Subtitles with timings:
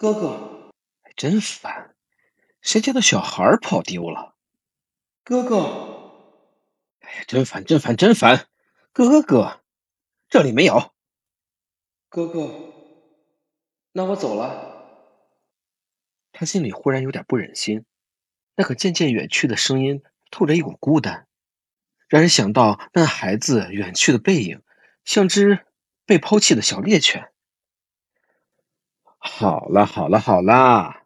[0.00, 0.72] 哥哥，
[1.14, 1.94] 真烦！
[2.62, 4.34] 谁家的小孩跑丢了？
[5.22, 5.58] 哥哥，
[7.00, 8.48] 哎呀，真烦，真烦，真烦！
[8.94, 9.60] 哥哥，
[10.30, 10.94] 这里没有。
[12.08, 12.72] 哥哥，
[13.92, 14.88] 那我走了。
[16.32, 17.84] 他心里忽然有点不忍心，
[18.56, 21.28] 那个渐渐远去的声音透着一股孤单，
[22.08, 24.62] 让人想到那孩子远去的背影，
[25.04, 25.66] 像只
[26.06, 27.30] 被抛弃的小猎犬。
[29.22, 31.02] 好了，好了，好了，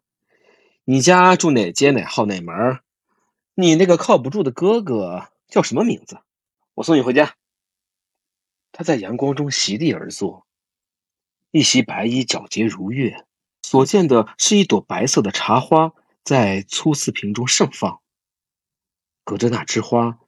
[0.85, 2.81] 你家住哪街哪号哪门？
[3.55, 6.21] 你那个靠不住的哥哥叫什么名字？
[6.75, 7.35] 我送你回家。
[8.71, 10.47] 他在阳光中席地而坐。
[11.51, 13.27] 一袭白衣皎洁如月，
[13.63, 15.93] 所见的是一朵白色的茶花
[16.23, 18.01] 在粗瓷瓶中盛放。
[19.25, 20.19] 隔着那枝花，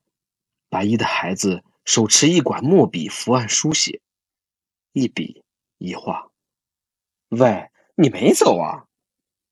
[0.68, 4.00] 白衣的孩子手持一管墨笔伏案书写，
[4.92, 5.44] 一笔
[5.78, 6.30] 一画。
[7.30, 8.86] 喂，你没走啊？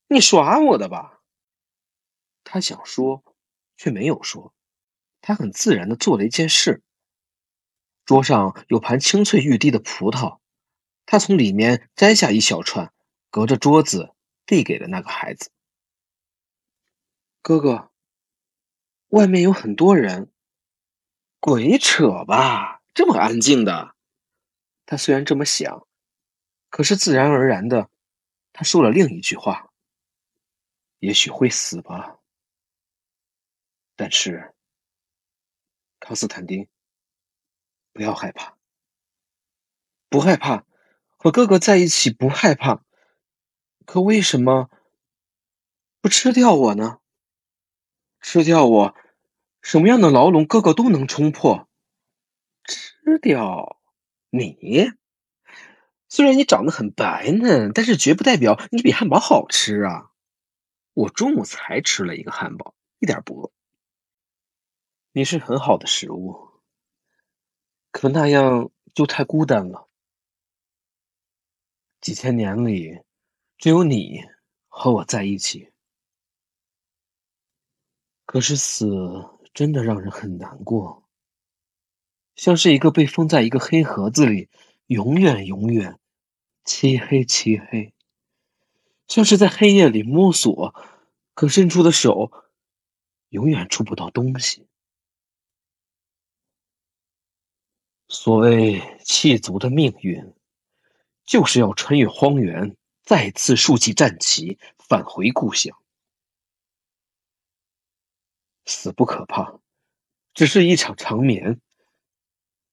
[0.06, 1.22] 你耍我的吧？
[2.44, 3.24] 他想说，
[3.76, 4.54] 却没有说。
[5.22, 6.82] 他很自然的做了一件事。
[8.04, 10.40] 桌上有盘清脆欲滴的葡萄。
[11.06, 12.92] 他从里面摘下一小串，
[13.30, 15.50] 隔着桌子递给了那个孩子。
[17.40, 17.90] 哥哥，
[19.08, 20.30] 外面有很多人。
[21.40, 23.94] 鬼扯吧，这么安静的。
[24.84, 25.86] 他虽然这么想，
[26.68, 27.88] 可是自然而然的，
[28.54, 29.72] 他说了另一句话
[31.00, 32.20] ：“也许会死吧。”
[33.96, 34.54] 但是，
[35.98, 36.68] 康斯坦丁，
[37.92, 38.56] 不要害怕，
[40.08, 40.64] 不害怕。
[41.16, 42.84] 和哥哥在一起不害怕，
[43.86, 44.70] 可为什么
[46.00, 47.00] 不吃掉我呢？
[48.20, 48.94] 吃掉我，
[49.62, 51.68] 什么样的牢笼哥哥都能冲破。
[52.64, 53.80] 吃掉
[54.30, 54.92] 你，
[56.08, 60.10] 虽然你长得很白嫩，但是绝不代表你比汉堡好吃啊！
[60.92, 63.52] 我中午才吃了一个汉堡，一点不饿。
[65.12, 66.50] 你是很好的食物，
[67.90, 69.88] 可那样就太孤单了。
[72.00, 73.00] 几千年里，
[73.58, 74.20] 只有你
[74.68, 75.72] 和我在一起。
[78.26, 78.86] 可是死
[79.52, 81.08] 真的让人很难过，
[82.36, 84.48] 像是一个被封在一个黑盒子里，
[84.86, 85.98] 永远永远
[86.64, 87.92] 漆黑漆黑，
[89.06, 90.74] 像是在黑夜里摸索，
[91.34, 92.30] 可伸出的手
[93.28, 94.66] 永远触不到东西。
[98.08, 100.34] 所谓弃族的命运。
[101.26, 105.74] 就是要穿越荒原，再次竖起战旗，返回故乡。
[108.66, 109.58] 死不可怕，
[110.34, 111.62] 只是一场长眠。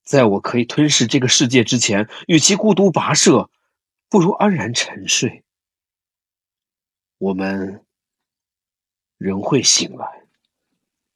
[0.03, 3.49] 在我可以吞噬这个世界之前，与其孤独跋涉，
[4.11, 5.45] 不如安然沉睡。
[7.17, 7.85] 我们
[9.17, 10.25] 仍会醒来。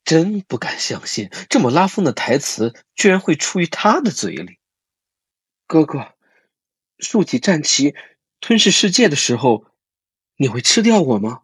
[0.02, 4.58] 真不敢相信，这么拉风的台词居然会出于他的嘴里。
[5.66, 6.14] 哥哥。
[6.98, 7.94] 竖起战旗，
[8.40, 9.66] 吞噬世界的时候，
[10.36, 11.42] 你会吃掉我吗？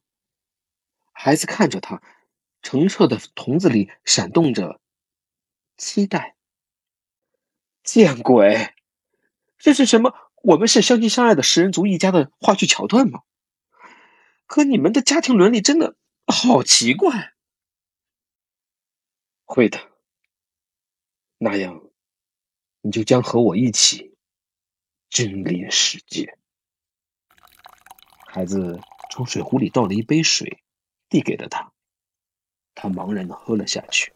[1.10, 2.00] 孩子看着他，
[2.62, 4.80] 澄澈的瞳子里闪动着
[5.76, 6.34] 期待。
[7.82, 8.74] 见鬼！
[9.58, 10.31] 这是什么？
[10.42, 13.22] 我们是相亲相爱的食人族一家的话剧桥段吗？
[14.47, 17.32] 可你们的家庭伦理真的好奇怪。
[19.44, 19.78] 会的，
[21.38, 21.82] 那样
[22.81, 24.16] 你就将和我一起。
[25.08, 26.38] 真猎世界。
[28.26, 30.62] 孩子从水壶里倒了一杯水，
[31.10, 31.70] 递给了他。
[32.75, 34.14] 他茫然的喝了下去。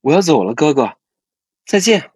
[0.00, 0.96] 我要走了，哥哥，
[1.66, 2.13] 再见。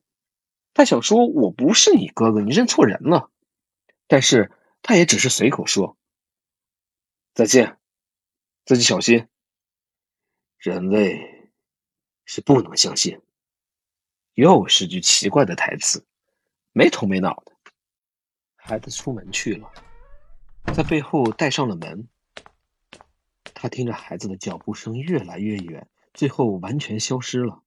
[0.79, 3.33] 他想说我不是你哥哥，你认错人了。
[4.07, 5.99] 但是他也只是随口说。
[7.35, 7.81] 再见，
[8.65, 9.27] 自己小心。
[10.57, 11.51] 人类
[12.25, 13.21] 是不能相信。
[14.35, 16.07] 又是句奇怪的台词。
[16.71, 17.53] 没头没脑的，
[18.55, 19.73] 孩子出门去了，
[20.73, 22.09] 在背后带上了门。
[23.53, 27.65] 他听着孩子的脚步声越来越远，最后完全消失了。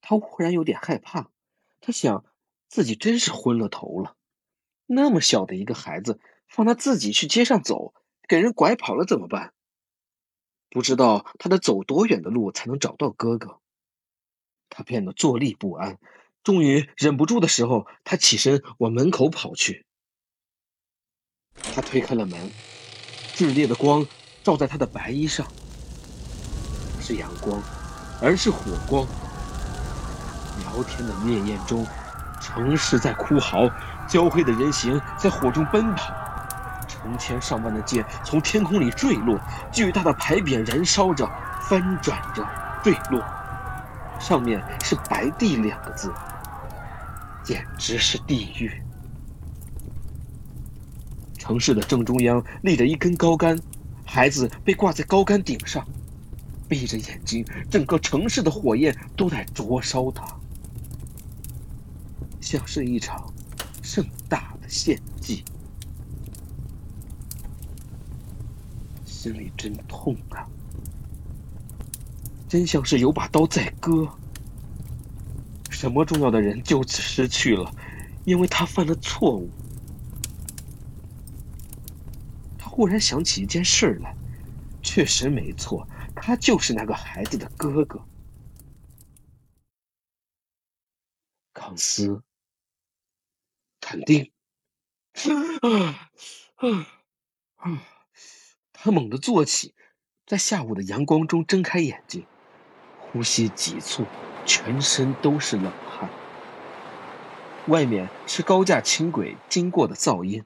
[0.00, 1.30] 他忽然有点害怕，
[1.80, 2.24] 他想
[2.68, 4.16] 自己真是昏了头了。
[4.86, 6.18] 那么小的一个孩子，
[6.48, 7.94] 放他自己去街上走，
[8.26, 9.52] 给人拐跑了怎么办？
[10.68, 13.60] 不知道他得走多远的路才能找到哥哥。
[14.68, 15.98] 他变得坐立不安。
[16.42, 19.84] 终于忍不住的时候，他起身往门口跑去。
[21.54, 22.50] 他推开了门，
[23.34, 24.06] 炽烈的光
[24.42, 25.46] 照在他的白衣上，
[27.00, 27.62] 是阳光，
[28.22, 28.58] 而是火
[28.88, 29.06] 光。
[30.60, 31.86] 苗田的烈焰中，
[32.40, 33.70] 城市在哭嚎，
[34.06, 36.14] 焦黑的人形在火中奔跑，
[36.88, 39.38] 成千上万的箭从天空里坠落，
[39.72, 41.30] 巨大的牌匾燃烧着，
[41.62, 42.46] 翻转着，
[42.82, 43.22] 坠落，
[44.18, 46.12] 上面是“白帝”两个字，
[47.42, 48.70] 简直是地狱。
[51.38, 53.58] 城市的正中央立着一根高杆，
[54.04, 55.84] 孩子被挂在高杆顶上，
[56.68, 60.24] 闭着眼睛，整个城市的火焰都在灼烧他，
[62.50, 63.32] 像是一场。
[63.82, 65.42] 盛大的献祭，
[69.04, 70.46] 心里真痛啊！
[72.48, 74.06] 真像是有把刀在割。
[75.70, 77.72] 什么重要的人就此失去了，
[78.24, 79.48] 因为他犯了错误。
[82.58, 84.14] 他忽然想起一件事来，
[84.82, 88.00] 确实没错，他就是那个孩子的哥哥，
[91.54, 92.22] 康斯。
[93.90, 94.30] 肯定，
[98.72, 99.74] 他猛地坐起，
[100.24, 102.24] 在下午的阳光中睁开眼睛，
[103.00, 104.06] 呼吸急促，
[104.46, 106.08] 全身都是冷汗。
[107.66, 110.44] 外面是高架轻轨经过的噪音。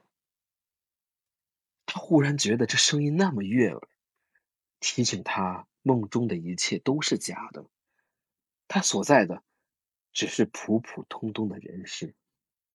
[1.85, 3.87] 他忽然觉得这声音那么悦耳，
[4.81, 7.67] 提醒他梦中的一切都是假的，
[8.69, 9.43] 他所在的
[10.15, 12.15] 只是普普通通的人世。